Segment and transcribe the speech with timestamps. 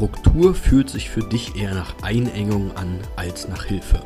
[0.00, 4.00] Struktur fühlt sich für dich eher nach Einengung an als nach Hilfe.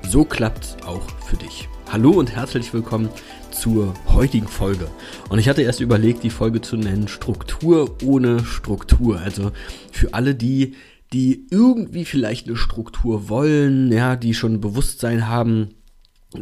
[0.00, 1.68] So klappt's auch für dich.
[1.92, 3.10] Hallo und herzlich willkommen
[3.50, 4.88] zur heutigen Folge.
[5.28, 9.20] Und ich hatte erst überlegt, die Folge zu nennen Struktur ohne Struktur.
[9.20, 9.52] Also
[9.92, 10.76] für alle die,
[11.12, 15.74] die irgendwie vielleicht eine Struktur wollen, ja, die schon Bewusstsein haben,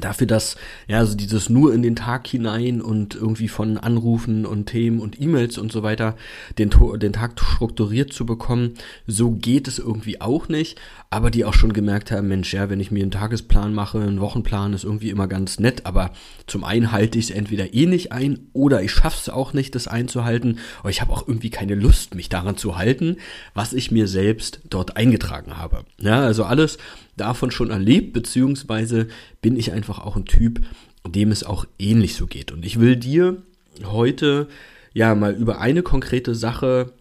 [0.00, 0.56] dafür, dass
[0.86, 5.20] ja also dieses nur in den Tag hinein und irgendwie von Anrufen und Themen und
[5.20, 6.16] E-Mails und so weiter
[6.58, 8.74] den, den Tag strukturiert zu bekommen,
[9.06, 12.80] so geht es irgendwie auch nicht, aber die auch schon gemerkt haben, Mensch, ja, wenn
[12.80, 16.12] ich mir einen Tagesplan mache, einen Wochenplan ist irgendwie immer ganz nett, aber
[16.46, 19.74] zum einen halte ich es entweder eh nicht ein oder ich schaffe es auch nicht,
[19.74, 23.16] das einzuhalten, aber ich habe auch irgendwie keine Lust, mich daran zu halten,
[23.54, 25.84] was ich mir selbst dort eingetragen habe.
[25.98, 26.78] Ja, also alles
[27.16, 29.08] davon schon erlebt, beziehungsweise
[29.40, 30.60] bin ich einfach auch ein Typ,
[31.06, 32.52] dem es auch ähnlich so geht.
[32.52, 33.42] Und ich will dir
[33.84, 34.48] heute
[34.92, 36.92] ja mal über eine konkrete Sache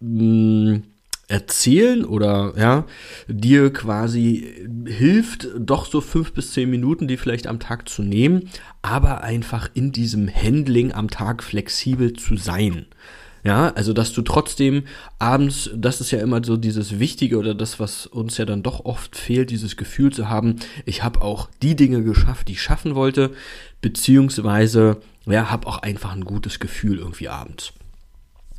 [0.00, 0.82] mh, hm,
[1.26, 2.86] erzählen oder ja,
[3.28, 8.50] dir quasi hilft, doch so fünf bis zehn Minuten, die vielleicht am Tag zu nehmen,
[8.82, 12.86] aber einfach in diesem Handling am Tag flexibel zu sein.
[13.44, 14.84] Ja, also dass du trotzdem
[15.18, 18.86] abends, das ist ja immer so dieses Wichtige oder das, was uns ja dann doch
[18.86, 20.56] oft fehlt, dieses Gefühl zu haben,
[20.86, 23.32] ich habe auch die Dinge geschafft, die ich schaffen wollte,
[23.82, 27.74] beziehungsweise ja, habe auch einfach ein gutes Gefühl irgendwie abends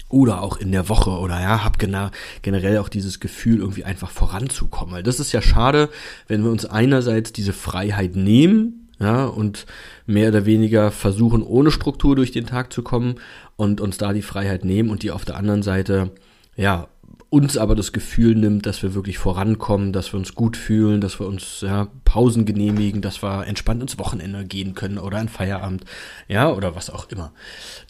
[0.08, 4.94] oder auch in der Woche oder ja, hab generell auch dieses Gefühl, irgendwie einfach voranzukommen.
[4.94, 5.90] Weil das ist ja schade,
[6.28, 9.66] wenn wir uns einerseits diese Freiheit nehmen, ja, und
[10.06, 13.16] mehr oder weniger versuchen, ohne Struktur durch den Tag zu kommen
[13.56, 16.12] und uns da die Freiheit nehmen und die auf der anderen Seite,
[16.56, 16.88] ja,
[17.30, 21.20] uns aber das Gefühl nimmt, dass wir wirklich vorankommen, dass wir uns gut fühlen, dass
[21.20, 25.84] wir uns ja, Pausen genehmigen, dass wir entspannt ins Wochenende gehen können oder ein Feierabend,
[26.30, 27.34] ja, oder was auch immer.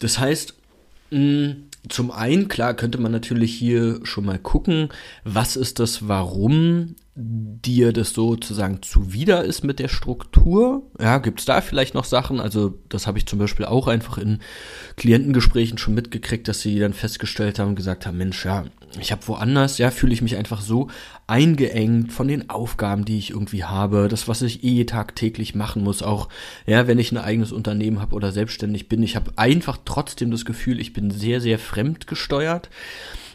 [0.00, 0.54] Das heißt,
[1.10, 1.54] mh,
[1.88, 4.88] zum einen, klar, könnte man natürlich hier schon mal gucken,
[5.24, 10.82] was ist das Warum dir das sozusagen zuwider ist mit der Struktur.
[11.00, 12.40] Ja, gibt es da vielleicht noch Sachen?
[12.40, 14.40] Also das habe ich zum Beispiel auch einfach in
[14.96, 18.66] Klientengesprächen schon mitgekriegt, dass sie dann festgestellt haben und gesagt haben, Mensch, ja,
[19.00, 20.88] ich habe woanders, ja, fühle ich mich einfach so
[21.26, 26.02] eingeengt von den Aufgaben, die ich irgendwie habe, das, was ich eh tagtäglich machen muss,
[26.02, 26.28] auch,
[26.66, 29.02] ja, wenn ich ein eigenes Unternehmen habe oder selbstständig bin.
[29.02, 32.70] Ich habe einfach trotzdem das Gefühl, ich bin sehr, sehr fremdgesteuert.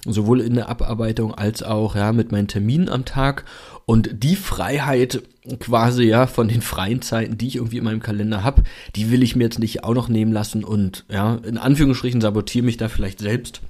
[0.05, 3.45] Sowohl in der Abarbeitung als auch ja mit meinen Terminen am Tag.
[3.85, 5.21] Und die Freiheit
[5.59, 8.63] quasi ja von den freien Zeiten, die ich irgendwie in meinem Kalender habe,
[8.95, 12.65] die will ich mir jetzt nicht auch noch nehmen lassen und ja in Anführungsstrichen sabotiere
[12.65, 13.61] mich da vielleicht selbst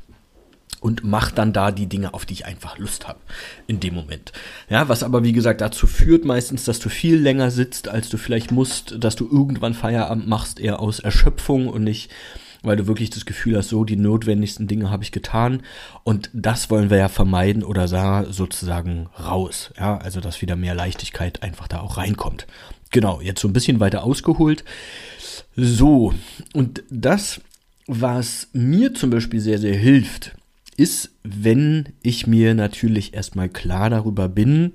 [0.81, 3.19] und mach dann da die Dinge, auf die ich einfach Lust habe
[3.67, 4.33] in dem Moment.
[4.69, 8.17] Ja, was aber wie gesagt dazu führt meistens, dass du viel länger sitzt, als du
[8.17, 12.11] vielleicht musst, dass du irgendwann Feierabend machst, eher aus Erschöpfung und nicht
[12.63, 15.63] weil du wirklich das Gefühl hast, so die notwendigsten Dinge habe ich getan
[16.03, 17.87] und das wollen wir ja vermeiden oder
[18.31, 19.71] sozusagen raus.
[19.79, 22.45] Ja, also dass wieder mehr Leichtigkeit einfach da auch reinkommt.
[22.91, 24.63] Genau, jetzt so ein bisschen weiter ausgeholt.
[25.55, 26.13] So,
[26.53, 27.41] und das,
[27.87, 30.33] was mir zum Beispiel sehr, sehr hilft,
[30.75, 34.73] ist, wenn ich mir natürlich erstmal klar darüber bin,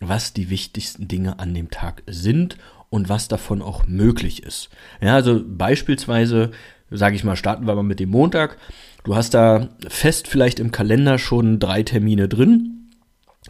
[0.00, 2.56] was die wichtigsten Dinge an dem Tag sind
[2.90, 4.70] und was davon auch möglich ist.
[5.00, 6.52] Ja, also beispielsweise
[6.90, 8.56] sage ich mal, starten wir mal mit dem Montag.
[9.04, 12.74] Du hast da fest vielleicht im Kalender schon drei Termine drin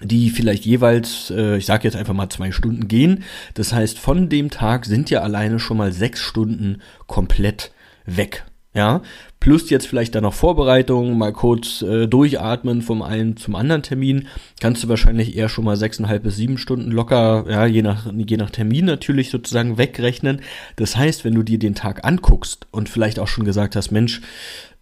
[0.00, 3.24] die vielleicht jeweils, äh, ich sage jetzt einfach mal zwei Stunden gehen.
[3.54, 7.72] Das heißt, von dem Tag sind ja alleine schon mal sechs Stunden komplett
[8.06, 8.44] weg.
[8.78, 9.02] Ja,
[9.40, 14.28] plus jetzt vielleicht dann noch Vorbereitungen, mal kurz äh, durchatmen vom einen zum anderen Termin,
[14.60, 18.36] kannst du wahrscheinlich eher schon mal sechseinhalb bis sieben Stunden locker, ja, je nach, je
[18.36, 20.42] nach Termin natürlich sozusagen wegrechnen.
[20.76, 24.20] Das heißt, wenn du dir den Tag anguckst und vielleicht auch schon gesagt hast, Mensch,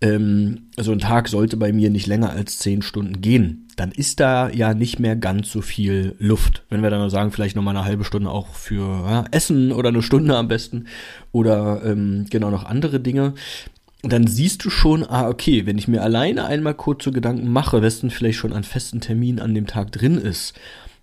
[0.02, 4.20] ähm, so ein Tag sollte bei mir nicht länger als zehn Stunden gehen, dann ist
[4.20, 6.64] da ja nicht mehr ganz so viel Luft.
[6.68, 10.02] Wenn wir dann sagen, vielleicht nochmal eine halbe Stunde auch für ja, Essen oder eine
[10.02, 10.86] Stunde am besten
[11.32, 13.34] oder ähm, genau noch andere Dinge,
[14.02, 17.82] dann siehst du schon, ah, okay, wenn ich mir alleine einmal kurz so Gedanken mache,
[17.82, 20.54] was denn vielleicht schon an festen Terminen an dem Tag drin ist,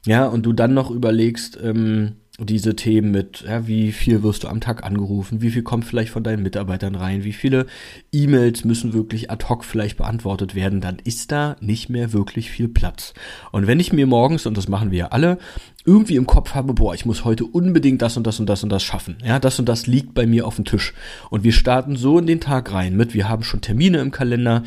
[0.05, 4.47] ja, und du dann noch überlegst, ähm, diese Themen mit, ja, wie viel wirst du
[4.47, 7.67] am Tag angerufen, wie viel kommt vielleicht von deinen Mitarbeitern rein, wie viele
[8.11, 12.67] E-Mails müssen wirklich ad hoc vielleicht beantwortet werden, dann ist da nicht mehr wirklich viel
[12.67, 13.13] Platz.
[13.51, 15.37] Und wenn ich mir morgens, und das machen wir ja alle,
[15.85, 18.69] irgendwie im Kopf habe, boah, ich muss heute unbedingt das und das und das und
[18.69, 19.17] das schaffen.
[19.23, 20.93] Ja, das und das liegt bei mir auf dem Tisch.
[21.29, 24.63] Und wir starten so in den Tag rein mit, wir haben schon Termine im Kalender,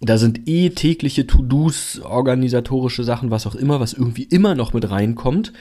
[0.00, 4.90] da sind eh tägliche To-Dos, organisatorische Sachen, was auch immer, was irgendwie immer noch mit
[4.90, 5.52] reinkommt.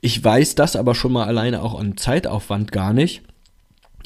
[0.00, 3.22] Ich weiß das aber schon mal alleine auch an Zeitaufwand gar nicht.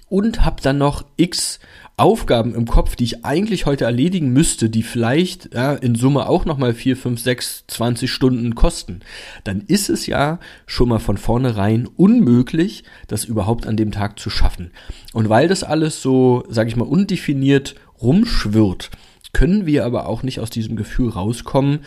[0.08, 1.58] Und habe dann noch x
[1.96, 6.44] Aufgaben im Kopf, die ich eigentlich heute erledigen müsste, die vielleicht ja, in Summe auch
[6.44, 9.00] nochmal 4, 5, 6, 20 Stunden kosten.
[9.44, 14.30] Dann ist es ja schon mal von vornherein unmöglich, das überhaupt an dem Tag zu
[14.30, 14.72] schaffen.
[15.12, 18.90] Und weil das alles so, sage ich mal, undefiniert rumschwirrt,
[19.32, 21.80] können wir aber auch nicht aus diesem Gefühl rauskommen,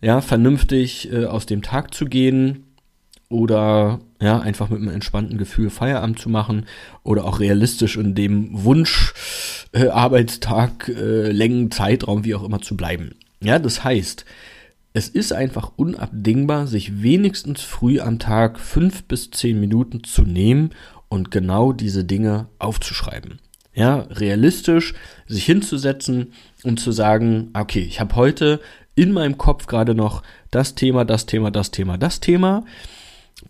[0.00, 2.67] ja, vernünftig äh, aus dem Tag zu gehen,
[3.28, 6.66] oder ja, einfach mit einem entspannten Gefühl Feierabend zu machen
[7.02, 9.12] oder auch realistisch in dem Wunsch
[9.72, 13.14] äh, Arbeitstag, äh, Längen, Zeitraum, wie auch immer zu bleiben.
[13.40, 14.24] Ja, das heißt,
[14.94, 20.70] es ist einfach unabdingbar, sich wenigstens früh am Tag fünf bis zehn Minuten zu nehmen
[21.08, 23.38] und genau diese Dinge aufzuschreiben.
[23.74, 24.94] Ja, realistisch
[25.28, 26.32] sich hinzusetzen
[26.64, 28.60] und zu sagen, okay, ich habe heute
[28.96, 32.64] in meinem Kopf gerade noch das Thema, das Thema, das Thema, das Thema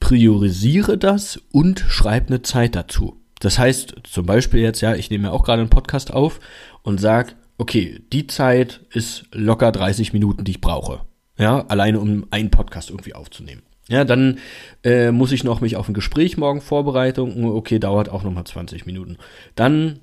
[0.00, 3.20] priorisiere das und schreib eine Zeit dazu.
[3.40, 6.40] Das heißt, zum Beispiel jetzt, ja, ich nehme ja auch gerade einen Podcast auf
[6.82, 11.02] und sag, okay, die Zeit ist locker 30 Minuten, die ich brauche.
[11.38, 13.62] Ja, alleine um einen Podcast irgendwie aufzunehmen.
[13.88, 14.38] Ja, dann
[14.85, 17.44] äh, muss ich noch mich auf ein Gespräch morgen vorbereiten.
[17.44, 19.17] Okay, dauert auch nochmal 20 Minuten.
[19.55, 20.00] Dann,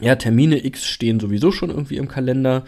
[0.00, 2.64] ja, Termine X stehen sowieso schon irgendwie im Kalender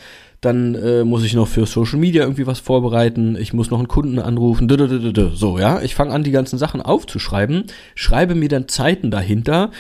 [0.47, 3.89] dann äh, muss ich noch für Social Media irgendwie was vorbereiten, ich muss noch einen
[3.89, 4.69] Kunden anrufen,
[5.35, 5.83] so, ja.
[5.83, 7.65] Ich fange an, die ganzen Sachen aufzuschreiben,
[7.95, 9.71] schreibe mir dann Zeiten dahinter,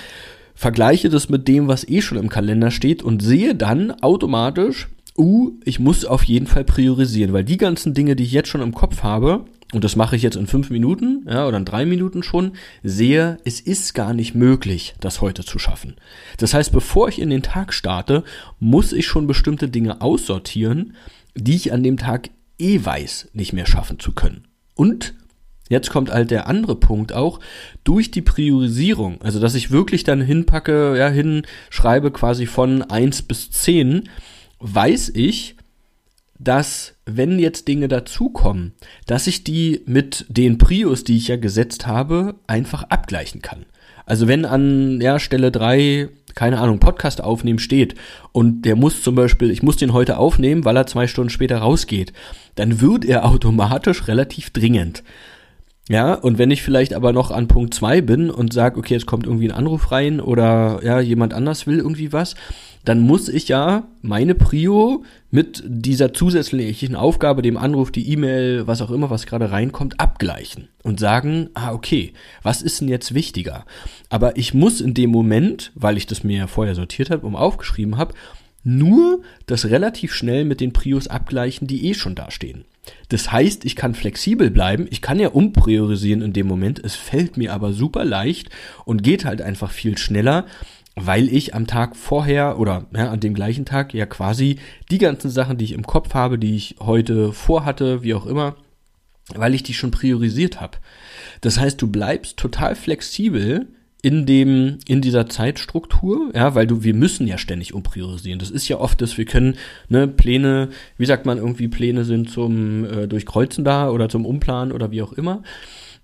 [0.54, 5.52] vergleiche das mit dem, was eh schon im Kalender steht und sehe dann automatisch, uh,
[5.64, 8.74] ich muss auf jeden Fall priorisieren, weil die ganzen Dinge, die ich jetzt schon im
[8.74, 12.22] Kopf habe, und das mache ich jetzt in fünf Minuten, ja, oder in drei Minuten
[12.22, 12.52] schon,
[12.82, 15.96] sehe, es ist gar nicht möglich, das heute zu schaffen.
[16.38, 18.22] Das heißt, bevor ich in den Tag starte,
[18.60, 20.94] muss ich schon bestimmte Dinge aussortieren,
[21.34, 24.46] die ich an dem Tag eh weiß, nicht mehr schaffen zu können.
[24.74, 25.14] Und
[25.68, 27.40] Jetzt kommt halt der andere Punkt auch,
[27.82, 33.50] durch die Priorisierung, also dass ich wirklich dann hinpacke, ja, hinschreibe quasi von eins bis
[33.50, 34.08] zehn,
[34.60, 35.55] weiß ich,
[36.38, 38.72] dass wenn jetzt Dinge dazukommen,
[39.06, 43.66] dass ich die mit den Prios, die ich ja gesetzt habe, einfach abgleichen kann.
[44.04, 47.96] Also wenn an ja, Stelle drei keine Ahnung, Podcast aufnehmen steht
[48.30, 51.58] und der muss zum Beispiel, ich muss den heute aufnehmen, weil er zwei Stunden später
[51.58, 52.12] rausgeht,
[52.54, 55.02] dann wird er automatisch relativ dringend.
[55.88, 59.06] Ja, und wenn ich vielleicht aber noch an Punkt zwei bin und sage, okay, jetzt
[59.06, 62.34] kommt irgendwie ein Anruf rein oder ja, jemand anders will irgendwie was,
[62.84, 68.82] dann muss ich ja meine Prio mit dieser zusätzlichen Aufgabe, dem Anruf, die E-Mail, was
[68.82, 73.64] auch immer, was gerade reinkommt, abgleichen und sagen, ah, okay, was ist denn jetzt wichtiger?
[74.08, 77.36] Aber ich muss in dem Moment, weil ich das mir ja vorher sortiert habe und
[77.36, 78.14] aufgeschrieben habe,
[78.64, 82.64] nur das relativ schnell mit den Prios abgleichen, die eh schon dastehen.
[83.08, 87.36] Das heißt, ich kann flexibel bleiben, ich kann ja umpriorisieren in dem Moment, es fällt
[87.36, 88.50] mir aber super leicht
[88.84, 90.46] und geht halt einfach viel schneller,
[90.96, 94.58] weil ich am Tag vorher oder ja, an dem gleichen Tag ja quasi
[94.90, 98.56] die ganzen Sachen, die ich im Kopf habe, die ich heute vorhatte, wie auch immer,
[99.34, 100.78] weil ich die schon priorisiert habe.
[101.42, 103.68] Das heißt, du bleibst total flexibel
[104.06, 108.38] in dem in dieser Zeitstruktur, ja, weil du wir müssen ja ständig umpriorisieren.
[108.38, 109.56] Das ist ja oft, dass wir können
[109.88, 114.70] ne Pläne, wie sagt man irgendwie Pläne sind zum äh, durchkreuzen da oder zum Umplanen
[114.70, 115.42] oder wie auch immer.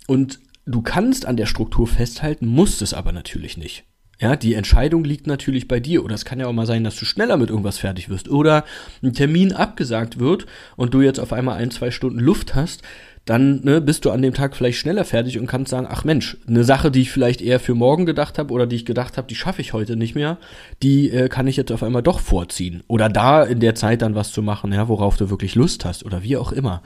[0.08, 3.84] Und du kannst an der Struktur festhalten, musst es aber natürlich nicht.
[4.22, 6.04] Ja, die Entscheidung liegt natürlich bei dir.
[6.04, 8.28] Oder es kann ja auch mal sein, dass du schneller mit irgendwas fertig wirst.
[8.28, 8.64] Oder
[9.02, 12.82] ein Termin abgesagt wird und du jetzt auf einmal ein, zwei Stunden Luft hast
[13.24, 16.36] dann ne, bist du an dem Tag vielleicht schneller fertig und kannst sagen, ach Mensch,
[16.48, 19.28] eine Sache, die ich vielleicht eher für morgen gedacht habe oder die ich gedacht habe,
[19.28, 20.38] die schaffe ich heute nicht mehr,
[20.82, 22.82] die äh, kann ich jetzt auf einmal doch vorziehen.
[22.88, 26.04] Oder da in der Zeit dann was zu machen, ja, worauf du wirklich Lust hast
[26.04, 26.82] oder wie auch immer.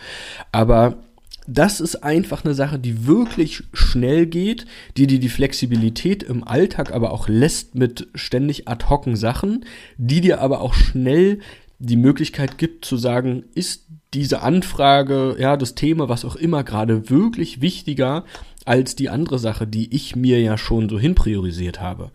[0.53, 0.99] Aber
[1.47, 6.93] das ist einfach eine Sache, die wirklich schnell geht, die dir die Flexibilität im Alltag
[6.93, 9.65] aber auch lässt mit ständig ad hocen Sachen,
[9.97, 11.41] die dir aber auch schnell
[11.79, 17.11] die Möglichkeit gibt zu sagen, ist diese Anfrage, ja, das Thema, was auch immer gerade
[17.11, 18.25] wirklich wichtiger
[18.65, 22.11] als die andere Sache, die ich mir ja schon so hinpriorisiert habe.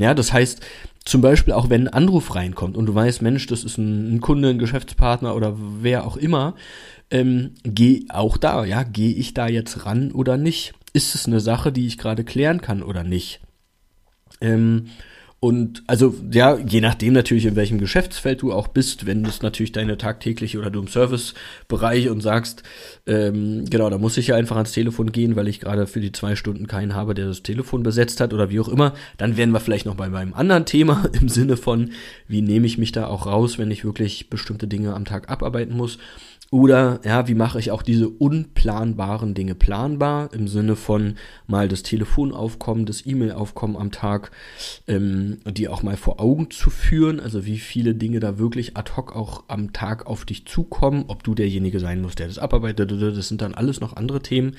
[0.00, 0.60] Ja, das heißt,
[1.04, 4.20] zum Beispiel auch wenn ein Anruf reinkommt und du weißt, Mensch, das ist ein, ein
[4.20, 6.54] Kunde, ein Geschäftspartner oder wer auch immer,
[7.10, 10.74] ähm, geh auch da, ja, gehe ich da jetzt ran oder nicht?
[10.92, 13.40] ist es eine Sache, die ich gerade klären kann oder nicht?
[14.40, 14.86] Ähm,
[15.42, 19.72] und also ja, je nachdem natürlich, in welchem Geschäftsfeld du auch bist, wenn das natürlich
[19.72, 22.62] deine tagtägliche oder du im Servicebereich und sagst,
[23.06, 26.12] ähm, genau, da muss ich ja einfach ans Telefon gehen, weil ich gerade für die
[26.12, 29.52] zwei Stunden keinen habe, der das Telefon besetzt hat oder wie auch immer, dann wären
[29.52, 31.92] wir vielleicht noch bei meinem anderen Thema im Sinne von,
[32.28, 35.74] wie nehme ich mich da auch raus, wenn ich wirklich bestimmte Dinge am Tag abarbeiten
[35.74, 35.96] muss.
[36.52, 41.14] Oder ja, wie mache ich auch diese unplanbaren Dinge planbar im Sinne von
[41.46, 44.32] mal das Telefonaufkommen, das E-Mail-Aufkommen am Tag,
[44.88, 47.20] ähm, die auch mal vor Augen zu führen.
[47.20, 51.22] Also wie viele Dinge da wirklich ad hoc auch am Tag auf dich zukommen, ob
[51.22, 52.90] du derjenige sein musst, der das abarbeitet.
[52.90, 54.56] Das sind dann alles noch andere Themen.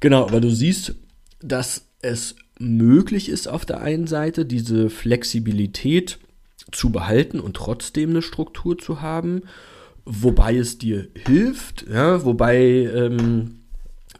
[0.00, 0.94] Genau, aber du siehst,
[1.42, 6.18] dass es möglich ist auf der einen Seite diese Flexibilität
[6.72, 9.42] zu behalten und trotzdem eine Struktur zu haben
[10.04, 13.60] wobei es dir hilft, ja, wobei ähm,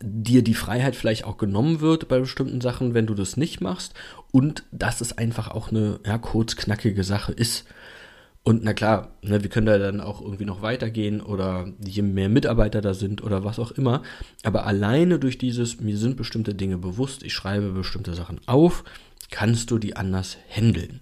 [0.03, 3.95] dir die Freiheit vielleicht auch genommen wird bei bestimmten Sachen, wenn du das nicht machst
[4.33, 7.65] und dass es einfach auch eine ja, kurz knackige Sache ist.
[8.43, 12.31] Und na klar, ne, wir können da dann auch irgendwie noch weitergehen oder je mehr
[12.31, 14.03] Mitarbeiter da sind oder was auch immer.
[14.43, 18.85] Aber alleine durch dieses, mir sind bestimmte Dinge bewusst, ich schreibe bestimmte Sachen auf,
[19.31, 21.01] kannst du die anders handeln.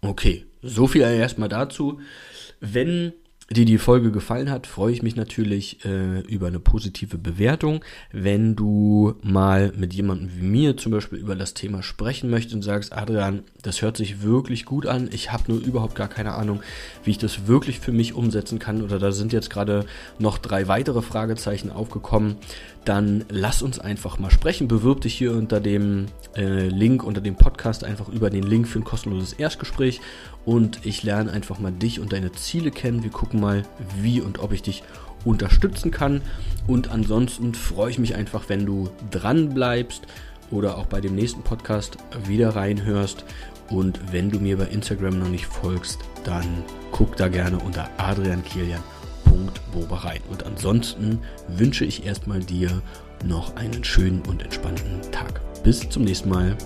[0.00, 2.00] Okay, so viel erstmal dazu.
[2.60, 3.12] Wenn
[3.50, 7.84] dir die Folge gefallen hat, freue ich mich natürlich äh, über eine positive Bewertung.
[8.10, 12.62] Wenn du mal mit jemandem wie mir zum Beispiel über das Thema sprechen möchtest und
[12.62, 16.60] sagst, Adrian, das hört sich wirklich gut an, ich habe nur überhaupt gar keine Ahnung,
[17.04, 19.84] wie ich das wirklich für mich umsetzen kann oder da sind jetzt gerade
[20.18, 22.36] noch drei weitere Fragezeichen aufgekommen,
[22.84, 24.68] dann lass uns einfach mal sprechen.
[24.68, 28.78] Bewirb dich hier unter dem äh, Link, unter dem Podcast einfach über den Link für
[28.78, 30.00] ein kostenloses Erstgespräch
[30.44, 33.02] und ich lerne einfach mal dich und deine Ziele kennen.
[33.02, 33.62] Wir gucken mal,
[34.00, 34.82] wie und ob ich dich
[35.24, 36.22] unterstützen kann.
[36.66, 40.06] Und ansonsten freue ich mich einfach, wenn du dran bleibst
[40.50, 43.24] oder auch bei dem nächsten Podcast wieder reinhörst.
[43.70, 46.44] Und wenn du mir bei Instagram noch nicht folgst, dann
[46.92, 50.20] guck da gerne unter adriankilian.boba rein.
[50.30, 52.82] Und ansonsten wünsche ich erstmal dir
[53.24, 55.40] noch einen schönen und entspannten Tag.
[55.62, 56.56] Bis zum nächsten Mal.